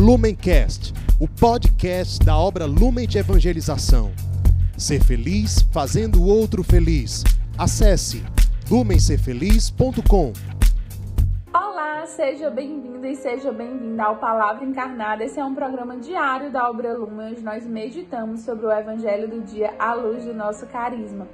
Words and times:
Lumencast, 0.00 0.94
o 1.20 1.28
podcast 1.28 2.24
da 2.24 2.34
obra 2.34 2.64
Lumen 2.64 3.06
de 3.06 3.18
Evangelização. 3.18 4.10
Ser 4.74 5.04
feliz 5.04 5.60
fazendo 5.70 6.22
o 6.22 6.26
outro 6.26 6.64
feliz. 6.64 7.22
Acesse 7.58 8.24
lumencerfeliz.com. 8.70 10.32
Olá, 11.52 12.06
seja 12.06 12.48
bem-vindo 12.48 13.06
e 13.06 13.14
seja 13.14 13.52
bem-vinda 13.52 14.04
ao 14.04 14.16
Palavra 14.16 14.64
Encarnada. 14.64 15.22
Esse 15.22 15.38
é 15.38 15.44
um 15.44 15.54
programa 15.54 15.98
diário 15.98 16.50
da 16.50 16.70
obra 16.70 16.96
Lumen, 16.96 17.32
onde 17.32 17.42
nós 17.42 17.66
meditamos 17.66 18.40
sobre 18.40 18.64
o 18.64 18.72
Evangelho 18.72 19.28
do 19.28 19.42
dia 19.42 19.74
à 19.78 19.92
luz 19.92 20.24
do 20.24 20.32
nosso 20.32 20.64
carisma. 20.68 21.28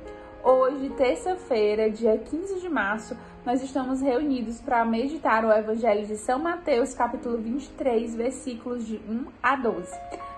Hoje, 0.48 0.90
terça-feira, 0.90 1.90
dia 1.90 2.16
15 2.16 2.60
de 2.60 2.68
março, 2.68 3.16
nós 3.44 3.60
estamos 3.64 4.00
reunidos 4.00 4.60
para 4.60 4.84
meditar 4.84 5.44
o 5.44 5.50
Evangelho 5.50 6.06
de 6.06 6.16
São 6.16 6.38
Mateus, 6.38 6.94
capítulo 6.94 7.36
23, 7.38 8.14
versículos 8.14 8.86
de 8.86 8.94
1 9.08 9.24
a 9.42 9.56
12. 9.56 9.92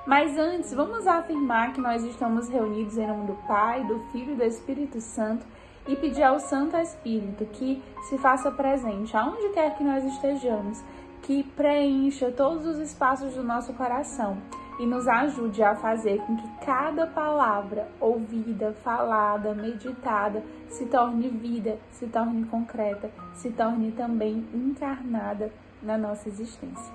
Mas 0.06 0.38
antes, 0.38 0.72
vamos 0.72 1.06
afirmar 1.06 1.74
que 1.74 1.80
nós 1.82 2.02
estamos 2.04 2.48
reunidos 2.48 2.96
em 2.96 3.06
nome 3.06 3.26
do 3.26 3.34
Pai, 3.46 3.84
do 3.84 3.98
Filho 4.10 4.32
e 4.32 4.36
do 4.36 4.44
Espírito 4.44 4.98
Santo 4.98 5.44
e 5.86 5.94
pedir 5.94 6.22
ao 6.22 6.40
Santo 6.40 6.74
Espírito 6.78 7.44
que 7.44 7.82
se 8.08 8.16
faça 8.16 8.50
presente 8.50 9.14
aonde 9.14 9.50
quer 9.50 9.76
que 9.76 9.84
nós 9.84 10.02
estejamos, 10.06 10.82
que 11.20 11.42
preencha 11.42 12.30
todos 12.30 12.64
os 12.64 12.78
espaços 12.78 13.34
do 13.34 13.44
nosso 13.44 13.74
coração 13.74 14.38
e 14.78 14.86
nos 14.86 15.08
ajude 15.08 15.62
a 15.62 15.74
fazer 15.74 16.18
com 16.22 16.36
que 16.36 16.48
cada 16.64 17.06
palavra 17.06 17.88
ouvida, 18.00 18.72
falada, 18.84 19.54
meditada 19.54 20.42
se 20.68 20.86
torne 20.86 21.28
vida, 21.28 21.78
se 21.90 22.06
torne 22.06 22.44
concreta, 22.46 23.10
se 23.34 23.50
torne 23.50 23.90
também 23.92 24.46
encarnada 24.54 25.50
na 25.82 25.98
nossa 25.98 26.28
existência. 26.28 26.92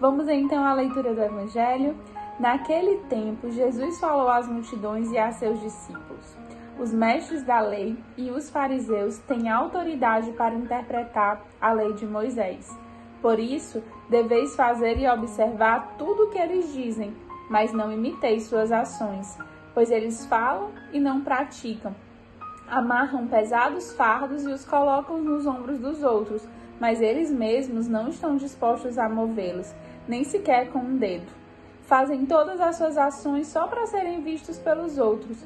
Vamos 0.00 0.28
então 0.28 0.64
à 0.64 0.72
leitura 0.74 1.14
do 1.14 1.20
Evangelho. 1.20 1.96
Naquele 2.38 2.98
tempo, 3.08 3.50
Jesus 3.50 3.98
falou 3.98 4.28
às 4.28 4.48
multidões 4.48 5.10
e 5.10 5.18
a 5.18 5.32
seus 5.32 5.60
discípulos: 5.60 6.36
Os 6.78 6.94
mestres 6.94 7.42
da 7.42 7.60
lei 7.60 7.98
e 8.16 8.30
os 8.30 8.48
fariseus 8.48 9.18
têm 9.18 9.50
autoridade 9.50 10.30
para 10.32 10.54
interpretar 10.54 11.42
a 11.60 11.72
lei 11.72 11.92
de 11.94 12.06
Moisés. 12.06 12.87
Por 13.20 13.38
isso, 13.38 13.82
deveis 14.08 14.54
fazer 14.54 14.98
e 14.98 15.08
observar 15.08 15.96
tudo 15.98 16.24
o 16.24 16.30
que 16.30 16.38
eles 16.38 16.72
dizem, 16.72 17.14
mas 17.50 17.72
não 17.72 17.92
imiteis 17.92 18.44
suas 18.44 18.70
ações, 18.70 19.36
pois 19.74 19.90
eles 19.90 20.24
falam 20.26 20.70
e 20.92 21.00
não 21.00 21.22
praticam. 21.22 21.94
Amarram 22.68 23.26
pesados 23.26 23.92
fardos 23.94 24.44
e 24.44 24.48
os 24.48 24.64
colocam 24.64 25.18
nos 25.18 25.46
ombros 25.46 25.78
dos 25.78 26.02
outros, 26.02 26.46
mas 26.78 27.00
eles 27.00 27.32
mesmos 27.32 27.88
não 27.88 28.08
estão 28.08 28.36
dispostos 28.36 28.98
a 28.98 29.08
movê-los, 29.08 29.74
nem 30.06 30.22
sequer 30.22 30.70
com 30.70 30.78
um 30.78 30.96
dedo. 30.96 31.32
Fazem 31.82 32.26
todas 32.26 32.60
as 32.60 32.76
suas 32.76 32.98
ações 32.98 33.46
só 33.46 33.66
para 33.66 33.86
serem 33.86 34.20
vistos 34.20 34.58
pelos 34.58 34.98
outros. 34.98 35.42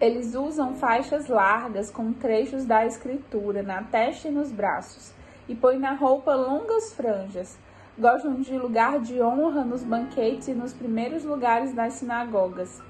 Eles 0.00 0.34
usam 0.34 0.74
faixas 0.74 1.28
largas 1.28 1.90
com 1.90 2.12
trechos 2.12 2.66
da 2.66 2.84
escritura 2.84 3.62
na 3.62 3.82
testa 3.82 4.28
e 4.28 4.30
nos 4.30 4.52
braços, 4.52 5.14
e 5.50 5.54
põem 5.54 5.78
na 5.78 5.92
roupa 5.92 6.34
longas 6.34 6.94
franjas 6.94 7.58
gostam 8.00 8.40
de 8.40 8.56
lugar 8.56 8.98
de 8.98 9.20
honra 9.20 9.62
nos 9.62 9.84
banquetes 9.84 10.48
e 10.48 10.54
nos 10.54 10.72
primeiros 10.72 11.22
lugares 11.22 11.74
das 11.74 11.94
sinagogas. 11.94 12.82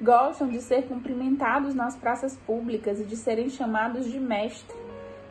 Gostam 0.00 0.48
de 0.48 0.60
ser 0.60 0.88
cumprimentados 0.88 1.72
nas 1.72 1.94
praças 1.94 2.36
públicas 2.36 3.00
e 3.00 3.04
de 3.04 3.16
serem 3.16 3.48
chamados 3.48 4.10
de 4.10 4.18
mestre. 4.18 4.76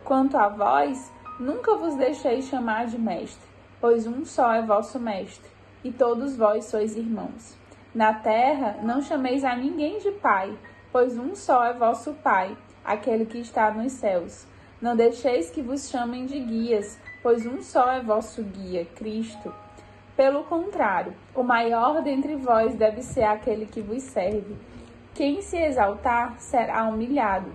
Quanto 0.05 0.37
a 0.37 0.47
vós, 0.47 1.11
nunca 1.37 1.75
vos 1.75 1.95
deixei 1.95 2.41
chamar 2.41 2.85
de 2.85 2.97
mestre, 2.97 3.45
pois 3.81 4.07
um 4.07 4.23
só 4.23 4.53
é 4.53 4.61
vosso 4.61 4.97
mestre, 4.97 5.51
e 5.83 5.91
todos 5.91 6.37
vós 6.37 6.65
sois 6.65 6.95
irmãos. 6.95 7.57
Na 7.93 8.13
terra, 8.13 8.77
não 8.83 9.01
chameis 9.01 9.43
a 9.43 9.53
ninguém 9.53 9.99
de 9.99 10.11
pai, 10.11 10.57
pois 10.91 11.17
um 11.17 11.35
só 11.35 11.65
é 11.65 11.73
vosso 11.73 12.13
pai, 12.23 12.55
aquele 12.85 13.25
que 13.25 13.39
está 13.39 13.69
nos 13.71 13.91
céus. 13.91 14.47
Não 14.81 14.95
deixeis 14.95 15.49
que 15.49 15.61
vos 15.61 15.89
chamem 15.89 16.25
de 16.25 16.39
guias, 16.39 16.99
pois 17.23 17.45
um 17.45 17.61
só 17.61 17.91
é 17.91 18.01
vosso 18.01 18.43
guia, 18.43 18.85
Cristo. 18.95 19.53
Pelo 20.15 20.43
contrário, 20.43 21.13
o 21.33 21.43
maior 21.43 22.01
dentre 22.01 22.35
vós 22.35 22.75
deve 22.75 23.01
ser 23.01 23.23
aquele 23.23 23.65
que 23.65 23.81
vos 23.81 24.03
serve. 24.03 24.55
Quem 25.13 25.41
se 25.41 25.57
exaltar 25.57 26.35
será 26.39 26.83
humilhado, 26.85 27.51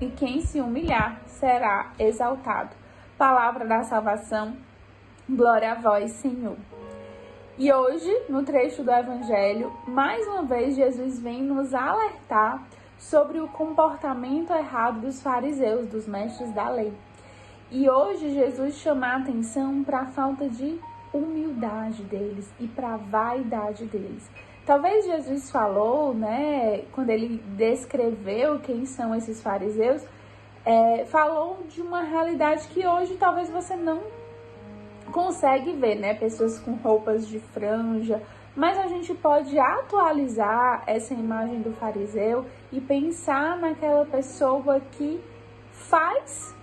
e 0.00 0.08
quem 0.08 0.40
se 0.40 0.60
humilhar 0.60 1.20
será 1.26 1.92
exaltado. 1.98 2.70
Palavra 3.16 3.64
da 3.64 3.82
salvação, 3.84 4.56
glória 5.28 5.72
a 5.72 5.74
vós, 5.76 6.12
Senhor. 6.12 6.56
E 7.58 7.72
hoje, 7.72 8.24
no 8.28 8.42
trecho 8.42 8.82
do 8.82 8.90
Evangelho, 8.90 9.72
mais 9.86 10.26
uma 10.26 10.42
vez 10.42 10.76
Jesus 10.76 11.18
vem 11.18 11.42
nos 11.42 11.72
alertar 11.72 12.62
sobre 12.98 13.40
o 13.40 13.48
comportamento 13.48 14.52
errado 14.52 15.00
dos 15.00 15.22
fariseus, 15.22 15.86
dos 15.86 16.06
mestres 16.06 16.52
da 16.52 16.68
lei. 16.68 16.92
E 17.70 17.88
hoje 17.88 18.30
Jesus 18.30 18.76
chama 18.76 19.08
a 19.08 19.16
atenção 19.16 19.82
para 19.82 20.00
a 20.00 20.06
falta 20.06 20.48
de 20.48 20.78
humildade 21.12 22.02
deles 22.04 22.48
e 22.60 22.66
para 22.66 22.94
a 22.94 22.96
vaidade 22.96 23.86
deles. 23.86 24.28
Talvez 24.64 25.04
Jesus 25.04 25.50
falou, 25.50 26.12
né, 26.12 26.84
quando 26.92 27.10
ele 27.10 27.42
descreveu 27.56 28.58
quem 28.60 28.84
são 28.84 29.14
esses 29.14 29.42
fariseus, 29.42 30.02
é, 30.64 31.04
falou 31.04 31.58
de 31.68 31.80
uma 31.80 32.02
realidade 32.02 32.66
que 32.68 32.84
hoje 32.84 33.16
talvez 33.16 33.48
você 33.48 33.76
não 33.76 34.02
consegue 35.12 35.72
ver, 35.72 35.94
né? 35.94 36.14
Pessoas 36.14 36.58
com 36.58 36.72
roupas 36.72 37.28
de 37.28 37.38
franja, 37.38 38.20
mas 38.56 38.78
a 38.78 38.86
gente 38.88 39.12
pode 39.14 39.58
atualizar 39.58 40.82
essa 40.86 41.12
imagem 41.12 41.60
do 41.60 41.72
fariseu 41.74 42.46
e 42.72 42.80
pensar 42.80 43.58
naquela 43.58 44.06
pessoa 44.06 44.80
que 44.80 45.22
faz 45.72 46.56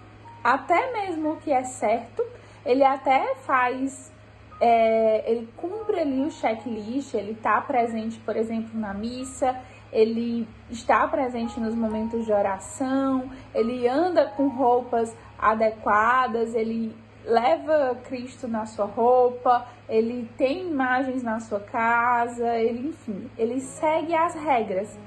até 0.44 0.92
mesmo 0.92 1.34
o 1.34 1.38
que 1.38 1.52
é 1.52 1.64
certo, 1.64 2.26
ele 2.66 2.84
até 2.84 3.36
faz, 3.36 4.12
é, 4.59 5.32
ele 5.32 5.48
cumpre 5.56 6.00
ali 6.00 6.26
o 6.26 6.32
checklist, 6.32 7.14
ele 7.14 7.32
está 7.32 7.62
presente, 7.62 8.20
por 8.20 8.36
exemplo, 8.36 8.78
na 8.78 8.94
missa, 8.94 9.56
ele 9.92 10.48
está 10.70 11.08
presente 11.08 11.59
nos 11.59 11.76
momentos 11.76 12.26
de 12.26 12.34
oração, 12.34 13.30
ele 13.53 13.88
anda 13.88 14.26
com 14.26 14.48
roupas 14.48 15.16
adequadas, 15.38 16.56
ele 16.56 16.94
leva 17.25 17.95
Cristo 18.03 18.47
na 18.47 18.66
sua 18.66 18.85
roupa, 18.85 19.66
ele 19.88 20.29
tem 20.38 20.67
imagens 20.69 21.23
na 21.23 21.39
sua 21.39 21.59
casa, 21.59 22.56
ele, 22.57 22.89
enfim, 22.89 23.29
ele 23.38 23.59
segue 23.59 24.13
as 24.16 24.35
regras. 24.35 24.97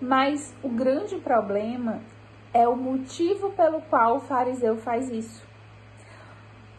Mas 0.00 0.54
o 0.62 0.68
grande 0.68 1.16
problema 1.16 2.00
é 2.52 2.68
o 2.68 2.76
motivo 2.76 3.50
pelo 3.50 3.80
qual 3.82 4.16
o 4.16 4.20
fariseu 4.20 4.76
faz 4.76 5.10
isso. 5.10 5.44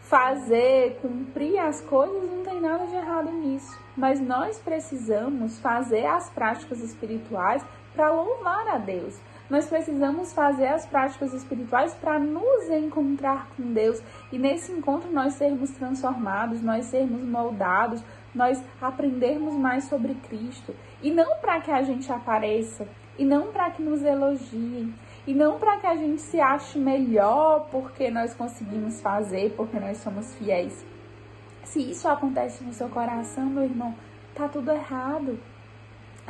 Fazer, 0.00 0.98
cumprir 1.02 1.58
as 1.58 1.80
coisas 1.80 2.30
não 2.30 2.42
tem 2.44 2.60
nada 2.60 2.86
de 2.86 2.94
errado 2.94 3.30
nisso, 3.32 3.76
mas 3.96 4.20
nós 4.20 4.58
precisamos 4.58 5.58
fazer 5.58 6.06
as 6.06 6.30
práticas 6.30 6.80
espirituais 6.80 7.64
para 7.94 8.12
louvar 8.12 8.68
a 8.68 8.78
Deus. 8.78 9.18
Nós 9.48 9.66
precisamos 9.66 10.32
fazer 10.32 10.66
as 10.66 10.84
práticas 10.86 11.32
espirituais 11.32 11.94
para 11.94 12.18
nos 12.18 12.68
encontrar 12.68 13.48
com 13.56 13.72
Deus 13.72 14.02
e 14.32 14.38
nesse 14.38 14.72
encontro 14.72 15.10
nós 15.12 15.34
sermos 15.34 15.70
transformados, 15.70 16.62
nós 16.62 16.86
sermos 16.86 17.22
moldados, 17.22 18.02
nós 18.34 18.62
aprendermos 18.80 19.54
mais 19.54 19.84
sobre 19.84 20.14
Cristo 20.14 20.74
e 21.00 21.10
não 21.10 21.38
para 21.38 21.60
que 21.60 21.70
a 21.70 21.82
gente 21.82 22.10
apareça 22.10 22.88
e 23.18 23.24
não 23.24 23.52
para 23.52 23.70
que 23.70 23.82
nos 23.82 24.02
elogiem 24.02 24.92
e 25.26 25.34
não 25.34 25.58
para 25.58 25.78
que 25.78 25.86
a 25.86 25.96
gente 25.96 26.20
se 26.20 26.40
ache 26.40 26.78
melhor 26.78 27.68
porque 27.70 28.10
nós 28.10 28.34
conseguimos 28.34 29.00
fazer, 29.00 29.54
porque 29.56 29.78
nós 29.78 29.98
somos 29.98 30.34
fiéis. 30.34 30.84
Se 31.64 31.80
isso 31.80 32.08
acontece 32.08 32.62
no 32.62 32.72
seu 32.72 32.88
coração, 32.88 33.46
meu 33.46 33.64
irmão, 33.64 33.94
tá 34.34 34.48
tudo 34.48 34.70
errado. 34.70 35.38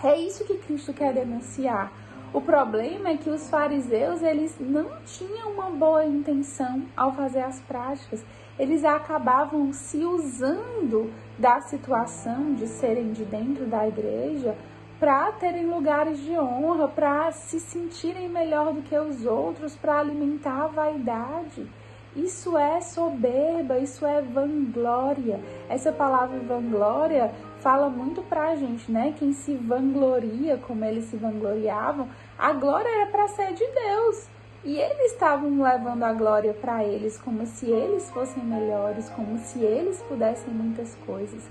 É 0.03 0.17
isso 0.17 0.45
que 0.45 0.57
Cristo 0.59 0.95
quer 0.95 1.13
denunciar. 1.13 1.93
O 2.37 2.41
problema 2.43 3.09
é 3.09 3.17
que 3.17 3.31
os 3.31 3.49
fariseus, 3.49 4.21
eles 4.21 4.55
não 4.61 4.91
tinham 5.07 5.53
uma 5.53 5.71
boa 5.71 6.05
intenção 6.05 6.83
ao 6.95 7.15
fazer 7.15 7.41
as 7.41 7.61
práticas. 7.61 8.23
Eles 8.59 8.85
acabavam 8.85 9.73
se 9.73 10.05
usando 10.05 11.11
da 11.39 11.63
situação 11.63 12.53
de 12.53 12.67
serem 12.67 13.11
de 13.11 13.25
dentro 13.25 13.65
da 13.65 13.89
igreja 13.89 14.55
para 15.01 15.33
terem 15.33 15.65
lugares 15.65 16.19
de 16.19 16.39
honra, 16.39 16.87
para 16.87 17.33
se 17.33 17.59
sentirem 17.59 18.29
melhor 18.29 18.75
do 18.75 18.83
que 18.83 18.99
os 18.99 19.25
outros, 19.25 19.75
para 19.75 19.99
alimentar 19.99 20.65
a 20.65 20.67
vaidade. 20.67 21.67
Isso 22.15 22.57
é 22.57 22.83
soberba, 22.83 23.79
isso 23.79 24.05
é 24.05 24.21
vanglória. 24.21 25.41
Essa 25.71 25.91
palavra 25.91 26.39
vanglória 26.41 27.33
fala 27.67 27.89
muito 27.89 28.23
pra 28.23 28.55
gente, 28.55 28.93
né? 28.93 29.13
Quem 29.19 29.33
se 29.33 29.57
vangloria, 29.57 30.57
como 30.57 30.85
eles 30.85 31.07
se 31.07 31.17
vangloriavam, 31.17 32.09
a 32.39 32.53
glória 32.53 32.89
era 32.89 33.11
para 33.11 33.27
ser 33.27 33.55
de 33.55 33.67
Deus. 33.67 34.29
E 34.63 34.79
eles 34.79 35.11
estavam 35.11 35.61
levando 35.61 36.05
a 36.05 36.13
glória 36.13 36.55
para 36.55 36.85
eles, 36.85 37.19
como 37.19 37.45
se 37.45 37.69
eles 37.69 38.09
fossem 38.13 38.45
melhores, 38.45 39.09
como 39.09 39.37
se 39.39 39.59
eles 39.59 40.01
pudessem 40.03 40.55
muitas 40.55 40.95
coisas. 41.05 41.43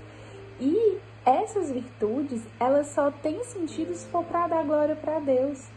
E 0.58 0.96
essas 1.22 1.70
virtudes, 1.70 2.42
elas 2.58 2.86
só 2.86 3.10
têm 3.10 3.44
sentido 3.44 3.92
se 3.92 4.06
for 4.06 4.24
para 4.24 4.46
dar 4.46 4.64
glória 4.64 4.96
para 4.96 5.18
Deus. 5.18 5.68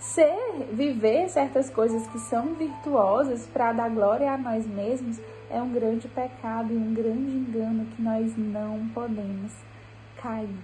Ser, 0.00 0.66
viver 0.72 1.28
certas 1.28 1.70
coisas 1.70 2.04
que 2.08 2.18
são 2.18 2.54
virtuosas 2.54 3.46
para 3.46 3.72
dar 3.72 3.90
glória 3.90 4.32
a 4.32 4.36
nós 4.36 4.66
mesmos 4.66 5.20
é 5.48 5.62
um 5.62 5.70
grande 5.70 6.08
pecado 6.08 6.72
e 6.72 6.76
um 6.76 6.92
grande 6.92 7.30
engano 7.30 7.86
que 7.94 8.02
nós 8.02 8.36
não 8.36 8.88
podemos 8.88 9.67
cair. 10.22 10.56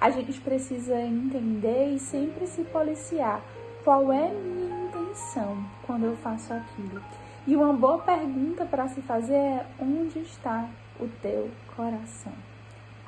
A 0.00 0.10
gente 0.10 0.40
precisa 0.40 1.00
entender 1.00 1.94
e 1.94 1.98
sempre 1.98 2.46
se 2.46 2.62
policiar 2.64 3.42
qual 3.82 4.12
é 4.12 4.30
minha 4.30 4.86
intenção 4.86 5.64
quando 5.86 6.04
eu 6.04 6.16
faço 6.16 6.52
aquilo. 6.52 7.02
E 7.46 7.56
uma 7.56 7.72
boa 7.72 7.98
pergunta 7.98 8.64
para 8.64 8.88
se 8.88 9.00
fazer 9.02 9.34
é 9.34 9.66
onde 9.80 10.20
está 10.20 10.68
o 11.00 11.08
teu 11.22 11.50
coração? 11.74 12.32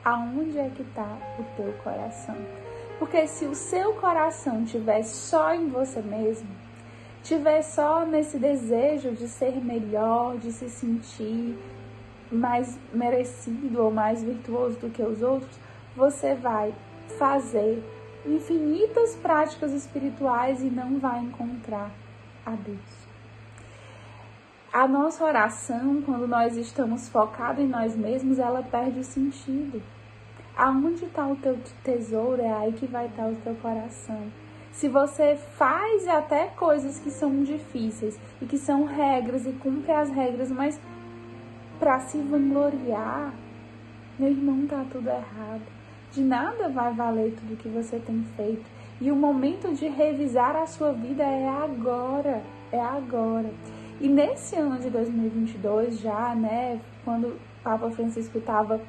Aonde 0.04 0.58
é 0.58 0.70
que 0.70 0.82
está 0.82 1.18
o 1.38 1.44
teu 1.56 1.72
coração? 1.84 2.36
Porque 2.98 3.26
se 3.26 3.44
o 3.44 3.54
seu 3.54 3.94
coração 3.94 4.62
estiver 4.64 5.02
só 5.02 5.54
em 5.54 5.68
você 5.68 6.00
mesmo, 6.00 6.48
tiver 7.22 7.62
só 7.62 8.04
nesse 8.06 8.38
desejo 8.38 9.12
de 9.12 9.28
ser 9.28 9.62
melhor, 9.62 10.38
de 10.38 10.52
se 10.52 10.68
sentir 10.68 11.58
mais 12.30 12.78
merecido 12.92 13.82
ou 13.82 13.90
mais 13.90 14.22
virtuoso 14.22 14.78
do 14.78 14.90
que 14.90 15.02
os 15.02 15.20
outros, 15.22 15.58
você 15.96 16.34
vai 16.34 16.74
fazer 17.18 17.82
infinitas 18.26 19.16
práticas 19.16 19.72
espirituais 19.72 20.62
e 20.62 20.66
não 20.66 20.98
vai 20.98 21.20
encontrar 21.20 21.90
a 22.44 22.52
Deus. 22.52 23.00
A 24.72 24.86
nossa 24.86 25.24
oração, 25.24 26.00
quando 26.02 26.28
nós 26.28 26.56
estamos 26.56 27.08
focados 27.08 27.64
em 27.64 27.66
nós 27.66 27.96
mesmos, 27.96 28.38
ela 28.38 28.62
perde 28.62 29.00
o 29.00 29.04
sentido. 29.04 29.82
Aonde 30.56 31.06
está 31.06 31.26
o 31.26 31.36
teu 31.36 31.58
tesouro, 31.82 32.40
é 32.40 32.52
aí 32.52 32.72
que 32.72 32.86
vai 32.86 33.06
estar 33.06 33.26
o 33.26 33.36
teu 33.36 33.54
coração. 33.56 34.30
Se 34.70 34.88
você 34.88 35.34
faz 35.34 36.06
até 36.06 36.46
coisas 36.48 37.00
que 37.00 37.10
são 37.10 37.42
difíceis 37.42 38.18
e 38.40 38.46
que 38.46 38.56
são 38.56 38.84
regras 38.84 39.44
e 39.44 39.52
cumpre 39.52 39.90
as 39.90 40.08
regras, 40.10 40.50
mas 40.50 40.80
para 41.80 41.98
se 42.00 42.18
vangloriar, 42.18 43.34
meu 44.18 44.30
irmão, 44.30 44.66
tá 44.66 44.84
tudo 44.92 45.08
errado. 45.08 45.79
De 46.12 46.22
nada 46.22 46.68
vai 46.68 46.92
valer 46.92 47.34
tudo 47.36 47.56
que 47.56 47.68
você 47.68 47.98
tem 47.98 48.24
feito. 48.36 48.64
E 49.00 49.10
o 49.10 49.16
momento 49.16 49.72
de 49.72 49.86
revisar 49.88 50.56
a 50.56 50.66
sua 50.66 50.92
vida 50.92 51.22
é 51.22 51.48
agora, 51.48 52.42
é 52.72 52.80
agora. 52.80 53.50
E 54.00 54.08
nesse 54.08 54.56
ano 54.56 54.78
de 54.78 54.90
2022 54.90 56.00
já, 56.00 56.34
né, 56.34 56.80
quando 57.04 57.28
o 57.28 57.38
Papa 57.62 57.90
Francisco 57.90 58.38
estava 58.38 58.80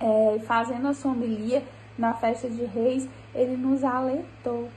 é, 0.00 0.38
fazendo 0.40 0.88
a 0.88 0.94
sua 0.94 1.12
homilia 1.12 1.62
na 1.96 2.14
festa 2.14 2.48
de 2.50 2.64
reis, 2.64 3.08
ele 3.34 3.56
nos 3.56 3.84
alertou 3.84 4.68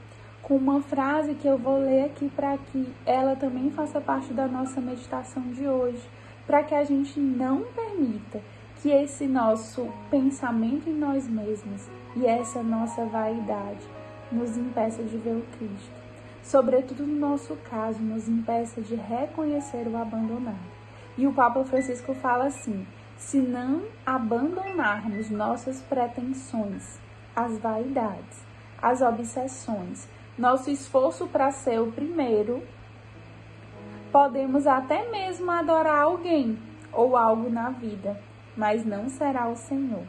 com 0.42 0.56
uma 0.56 0.80
frase 0.80 1.34
que 1.34 1.46
eu 1.46 1.58
vou 1.58 1.78
ler 1.78 2.04
aqui 2.04 2.28
para 2.28 2.56
que 2.58 2.86
ela 3.04 3.34
também 3.36 3.70
faça 3.70 4.00
parte 4.00 4.32
da 4.32 4.46
nossa 4.46 4.80
meditação 4.80 5.42
de 5.42 5.66
hoje, 5.66 6.02
para 6.46 6.62
que 6.62 6.74
a 6.74 6.84
gente 6.84 7.18
não 7.18 7.62
permita 7.74 8.40
que 8.82 8.90
esse 8.90 9.28
nosso 9.28 9.88
pensamento 10.10 10.90
em 10.90 10.92
nós 10.92 11.28
mesmos 11.28 11.88
e 12.16 12.26
essa 12.26 12.64
nossa 12.64 13.06
vaidade 13.06 13.86
nos 14.32 14.56
impeça 14.56 15.04
de 15.04 15.16
ver 15.18 15.36
o 15.36 15.46
Cristo. 15.56 16.02
Sobretudo 16.42 17.06
no 17.06 17.14
nosso 17.14 17.54
caso, 17.70 18.00
nos 18.00 18.28
impeça 18.28 18.80
de 18.80 18.96
reconhecer 18.96 19.86
o 19.86 19.96
abandonado. 19.96 20.58
E 21.16 21.28
o 21.28 21.32
Papa 21.32 21.62
Francisco 21.64 22.12
fala 22.12 22.46
assim: 22.46 22.84
se 23.16 23.38
não 23.38 23.82
abandonarmos 24.04 25.30
nossas 25.30 25.80
pretensões, 25.82 26.98
as 27.36 27.56
vaidades, 27.58 28.44
as 28.82 29.00
obsessões, 29.00 30.08
nosso 30.36 30.68
esforço 30.70 31.28
para 31.28 31.52
ser 31.52 31.80
o 31.80 31.92
primeiro, 31.92 32.60
podemos 34.10 34.66
até 34.66 35.08
mesmo 35.08 35.48
adorar 35.52 36.02
alguém 36.02 36.58
ou 36.92 37.16
algo 37.16 37.48
na 37.48 37.70
vida, 37.70 38.20
mas 38.56 38.84
não 38.84 39.08
será 39.08 39.48
o 39.48 39.56
Senhor. 39.56 40.04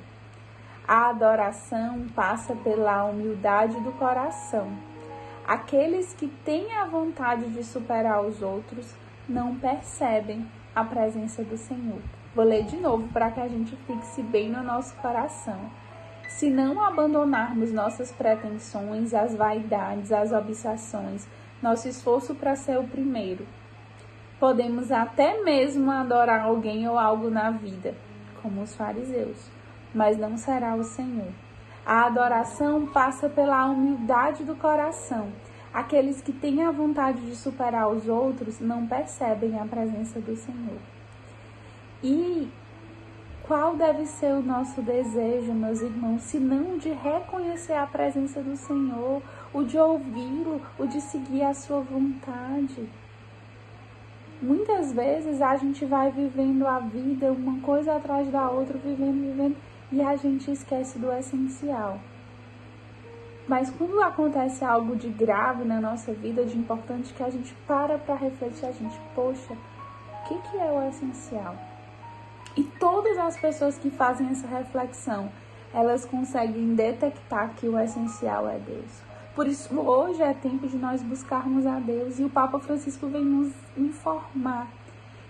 A 0.87 1.09
adoração 1.09 2.05
passa 2.13 2.55
pela 2.55 3.05
humildade 3.05 3.79
do 3.81 3.91
coração. 3.93 4.67
Aqueles 5.47 6.13
que 6.13 6.27
têm 6.27 6.73
a 6.75 6.85
vontade 6.85 7.45
de 7.49 7.63
superar 7.63 8.21
os 8.21 8.41
outros 8.41 8.93
não 9.27 9.55
percebem 9.55 10.45
a 10.75 10.83
presença 10.83 11.43
do 11.43 11.57
Senhor. 11.57 12.01
Vou 12.35 12.43
ler 12.43 12.63
de 12.65 12.77
novo 12.77 13.07
para 13.09 13.31
que 13.31 13.39
a 13.39 13.47
gente 13.47 13.75
fixe 13.87 14.21
bem 14.21 14.49
no 14.49 14.63
nosso 14.63 14.95
coração. 14.95 15.69
Se 16.27 16.49
não 16.49 16.81
abandonarmos 16.81 17.71
nossas 17.71 18.11
pretensões, 18.11 19.13
as 19.13 19.35
vaidades, 19.35 20.11
as 20.11 20.31
obsessões, 20.31 21.27
nosso 21.61 21.87
esforço 21.87 22.33
para 22.33 22.55
ser 22.55 22.77
o 22.77 22.87
primeiro, 22.87 23.45
podemos 24.39 24.91
até 24.91 25.43
mesmo 25.43 25.91
adorar 25.91 26.41
alguém 26.41 26.87
ou 26.87 26.97
algo 26.97 27.29
na 27.29 27.51
vida, 27.51 27.95
como 28.43 28.61
os 28.61 28.75
fariseus, 28.75 29.49
mas 29.95 30.17
não 30.17 30.37
será 30.37 30.75
o 30.75 30.83
Senhor. 30.83 31.31
A 31.85 32.05
adoração 32.05 32.85
passa 32.85 33.27
pela 33.27 33.65
humildade 33.65 34.43
do 34.43 34.55
coração. 34.55 35.29
Aqueles 35.73 36.21
que 36.21 36.31
têm 36.31 36.63
a 36.63 36.71
vontade 36.71 37.25
de 37.25 37.35
superar 37.35 37.89
os 37.89 38.07
outros 38.07 38.59
não 38.59 38.85
percebem 38.85 39.59
a 39.59 39.65
presença 39.65 40.19
do 40.19 40.35
Senhor. 40.35 40.77
E 42.03 42.51
qual 43.43 43.75
deve 43.75 44.05
ser 44.05 44.33
o 44.33 44.41
nosso 44.41 44.81
desejo, 44.81 45.51
meus 45.51 45.81
irmãos, 45.81 46.21
se 46.21 46.39
não 46.39 46.77
de 46.77 46.89
reconhecer 46.89 47.73
a 47.73 47.87
presença 47.87 48.41
do 48.41 48.55
Senhor, 48.55 49.21
o 49.53 49.63
de 49.63 49.77
ouvi-lo, 49.77 50.61
o 50.77 50.85
de 50.85 51.01
seguir 51.01 51.43
a 51.43 51.53
sua 51.53 51.81
vontade? 51.81 52.87
Muitas 54.43 54.91
vezes 54.91 55.41
a 55.41 55.55
gente 55.55 55.85
vai 55.85 56.11
vivendo 56.11 56.67
a 56.67 56.77
vida 56.77 57.31
uma 57.31 57.61
coisa 57.61 57.95
atrás 57.95 58.29
da 58.29 58.49
outra, 58.49 58.77
vivendo, 58.77 59.21
vivendo, 59.21 59.55
e 59.89 60.01
a 60.01 60.17
gente 60.17 60.51
esquece 60.51 60.99
do 60.99 61.09
essencial. 61.13 61.97
Mas 63.47 63.69
quando 63.69 64.01
acontece 64.01 64.65
algo 64.65 64.97
de 64.97 65.07
grave 65.07 65.63
na 65.63 65.79
nossa 65.79 66.11
vida, 66.11 66.43
de 66.43 66.57
importante, 66.57 67.13
que 67.13 67.23
a 67.23 67.29
gente 67.29 67.53
para 67.65 67.97
para 67.97 68.15
refletir, 68.15 68.65
a 68.65 68.73
gente, 68.73 68.99
poxa, 69.15 69.53
o 69.53 70.27
que, 70.27 70.37
que 70.49 70.57
é 70.57 70.69
o 70.69 70.89
essencial? 70.89 71.55
E 72.57 72.63
todas 72.63 73.17
as 73.17 73.39
pessoas 73.39 73.77
que 73.77 73.89
fazem 73.89 74.27
essa 74.27 74.45
reflexão, 74.45 75.31
elas 75.73 76.03
conseguem 76.03 76.75
detectar 76.75 77.53
que 77.55 77.69
o 77.69 77.79
essencial 77.79 78.49
é 78.49 78.59
Deus. 78.59 79.12
Por 79.35 79.47
isso, 79.47 79.73
hoje 79.79 80.21
é 80.21 80.31
tempo 80.31 80.67
de 80.67 80.77
nós 80.77 81.01
buscarmos 81.01 81.65
a 81.65 81.79
Deus 81.79 82.19
e 82.19 82.23
o 82.23 82.29
Papa 82.29 82.59
Francisco 82.59 83.07
vem 83.07 83.25
nos 83.25 83.51
informar 83.75 84.67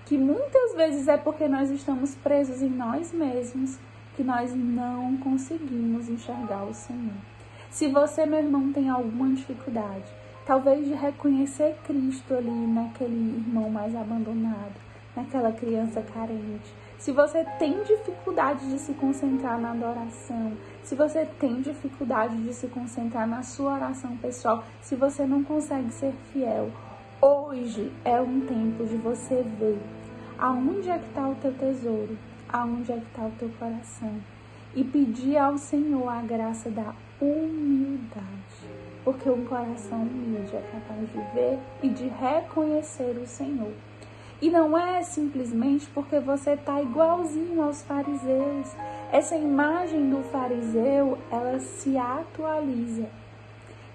que 0.06 0.18
muitas 0.18 0.76
vezes 0.76 1.08
é 1.08 1.16
porque 1.16 1.48
nós 1.48 1.72
estamos 1.72 2.14
presos 2.16 2.62
em 2.62 2.70
nós 2.70 3.14
mesmos 3.14 3.78
que 4.18 4.24
nós 4.24 4.54
não 4.54 5.16
conseguimos 5.18 6.10
enxergar 6.10 6.66
o 6.66 6.74
Senhor. 6.74 7.16
Se 7.72 7.88
você, 7.88 8.26
meu 8.26 8.40
irmão, 8.40 8.74
tem 8.74 8.90
alguma 8.90 9.34
dificuldade, 9.34 10.12
talvez 10.46 10.86
de 10.86 10.94
reconhecer 10.94 11.78
Cristo 11.86 12.34
ali 12.34 12.52
naquele 12.52 13.38
irmão 13.38 13.70
mais 13.70 13.96
abandonado, 13.96 14.76
naquela 15.16 15.54
criança 15.54 16.02
carente, 16.02 16.74
se 17.00 17.12
você 17.12 17.46
tem 17.60 17.84
dificuldade 17.84 18.70
de 18.70 18.80
se 18.80 18.94
concentrar 18.94 19.60
na 19.60 19.72
adoração, 19.72 20.54
se 20.84 20.96
você 20.96 21.26
tem 21.40 21.62
dificuldade 21.62 22.36
de 22.38 22.54
se 22.54 22.68
concentrar 22.68 23.28
na 23.28 23.44
sua 23.44 23.74
oração 23.74 24.16
pessoal, 24.18 24.64
se 24.82 24.96
você 24.96 25.26
não 25.26 25.44
consegue 25.44 25.92
ser 25.92 26.14
fiel, 26.32 26.72
hoje 27.22 27.92
é 28.06 28.20
um 28.22 28.42
tempo 28.42 28.86
de 28.86 28.96
você 28.98 29.44
ver 29.60 29.80
aonde 30.38 30.90
é 30.90 30.98
que 30.98 31.08
está 31.08 31.28
o 31.28 31.36
teu 31.36 31.54
tesouro, 31.54 32.18
aonde 32.50 32.92
é 32.92 32.96
que 32.96 33.06
está 33.06 33.26
o 33.26 33.32
teu 33.32 33.50
coração 33.58 34.14
e 34.76 34.84
pedir 34.84 35.38
ao 35.38 35.58
Senhor 35.58 36.08
a 36.10 36.22
graça 36.22 36.70
da 36.70 36.94
humildade, 37.22 38.26
porque 39.04 39.30
um 39.30 39.46
coração 39.46 40.02
humilde 40.02 40.56
é 40.56 40.62
capaz 40.72 41.00
de 41.10 41.34
ver 41.34 41.60
e 41.82 41.90
de 41.90 42.08
reconhecer 42.08 43.18
o 43.18 43.28
Senhor. 43.28 43.72
E 44.44 44.50
não 44.50 44.78
é 44.78 45.02
simplesmente 45.04 45.88
porque 45.94 46.20
você 46.20 46.52
está 46.52 46.82
igualzinho 46.82 47.64
aos 47.64 47.82
fariseus. 47.84 48.76
Essa 49.10 49.38
imagem 49.38 50.10
do 50.10 50.22
fariseu, 50.22 51.18
ela 51.32 51.62
se 51.62 51.98
atualiza. 51.98 53.08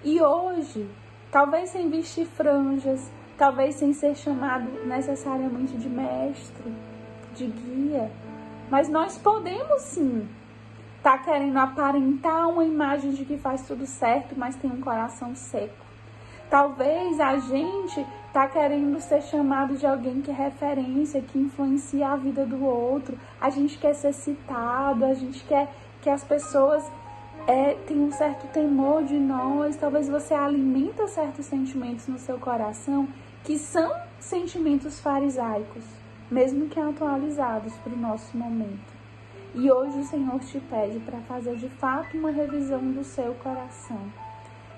E 0.03 0.19
hoje, 0.19 0.89
talvez 1.31 1.69
sem 1.69 1.87
vestir 1.91 2.25
franjas, 2.25 3.11
talvez 3.37 3.75
sem 3.75 3.93
ser 3.93 4.15
chamado 4.15 4.87
necessariamente 4.87 5.77
de 5.77 5.87
mestre, 5.87 6.73
de 7.35 7.45
guia, 7.45 8.11
mas 8.71 8.89
nós 8.89 9.19
podemos 9.19 9.83
sim 9.83 10.27
estar 10.97 11.19
tá 11.19 11.23
querendo 11.25 11.57
aparentar 11.57 12.49
uma 12.49 12.65
imagem 12.65 13.11
de 13.11 13.23
que 13.23 13.37
faz 13.37 13.67
tudo 13.67 13.85
certo, 13.85 14.33
mas 14.35 14.55
tem 14.55 14.71
um 14.71 14.81
coração 14.81 15.35
seco. 15.35 15.85
Talvez 16.49 17.19
a 17.19 17.37
gente 17.37 18.03
tá 18.33 18.47
querendo 18.47 18.99
ser 18.99 19.21
chamado 19.23 19.75
de 19.75 19.85
alguém 19.85 20.21
que 20.21 20.29
é 20.29 20.33
referência, 20.33 21.21
que 21.21 21.39
influencia 21.39 22.09
a 22.09 22.15
vida 22.15 22.45
do 22.45 22.63
outro. 22.63 23.17
A 23.41 23.49
gente 23.49 23.77
quer 23.77 23.93
ser 23.93 24.13
citado, 24.13 25.05
a 25.05 25.13
gente 25.13 25.43
quer 25.45 25.69
que 26.01 26.09
as 26.09 26.23
pessoas 26.23 26.83
é, 27.47 27.73
tenham 27.87 28.05
um 28.05 28.11
certo 28.11 28.47
temor 28.47 29.03
de 29.03 29.17
nós. 29.17 29.75
Talvez 29.77 30.07
você 30.07 30.33
alimenta 30.33 31.07
certos 31.07 31.45
sentimentos 31.47 32.07
no 32.07 32.19
seu 32.19 32.37
coração 32.37 33.07
que 33.43 33.57
são 33.57 33.91
sentimentos 34.19 34.99
farisaicos, 34.99 35.83
mesmo 36.29 36.67
que 36.67 36.79
atualizados 36.79 37.73
para 37.77 37.93
o 37.93 37.97
nosso 37.97 38.37
momento. 38.37 38.99
E 39.55 39.71
hoje 39.71 39.97
o 39.97 40.03
Senhor 40.03 40.39
te 40.41 40.59
pede 40.59 40.99
para 40.99 41.19
fazer 41.21 41.55
de 41.55 41.69
fato 41.69 42.15
uma 42.15 42.29
revisão 42.29 42.91
do 42.91 43.03
seu 43.03 43.33
coração 43.35 44.01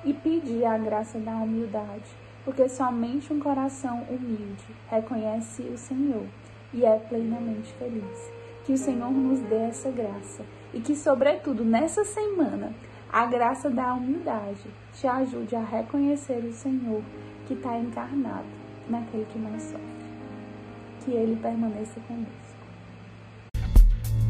e 0.06 0.14
pedir 0.14 0.64
a 0.66 0.78
graça 0.78 1.20
da 1.20 1.34
humildade 1.34 2.21
porque 2.44 2.68
somente 2.68 3.32
um 3.32 3.40
coração 3.40 4.04
humilde 4.10 4.66
reconhece 4.90 5.62
o 5.64 5.78
Senhor 5.78 6.26
e 6.74 6.86
é 6.86 6.98
plenamente 6.98 7.74
feliz. 7.74 8.32
Que 8.66 8.74
o 8.74 8.78
Senhor 8.78 9.12
nos 9.12 9.40
dê 9.42 9.56
essa 9.56 9.90
graça 9.90 10.44
e 10.74 10.80
que, 10.80 10.96
sobretudo, 10.96 11.66
nessa 11.66 12.06
semana, 12.06 12.74
a 13.12 13.26
graça 13.26 13.70
da 13.70 13.94
humildade 13.94 14.70
te 14.94 15.08
ajude 15.08 15.56
a 15.56 15.64
reconhecer 15.64 16.44
o 16.46 16.54
Senhor 16.54 17.02
que 17.48 17.54
está 17.54 17.78
encarnado 17.78 18.46
naquele 18.88 19.26
que 19.26 19.40
mais 19.40 19.64
sofre. 19.64 19.82
Que 21.04 21.12
ele 21.12 21.36
permaneça 21.36 22.00
conosco. 22.08 22.52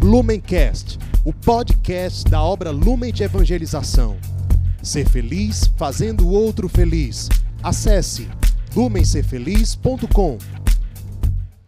Lumencast, 0.01 0.97
o 1.23 1.31
podcast 1.31 2.25
da 2.25 2.41
obra 2.41 2.71
Lumen 2.71 3.13
de 3.13 3.23
Evangelização. 3.23 4.17
Ser 4.81 5.07
feliz 5.07 5.67
fazendo 5.77 6.25
o 6.25 6.31
outro 6.31 6.67
feliz. 6.67 7.29
Acesse 7.63 8.27
lumencerfeliz.com 8.75 10.60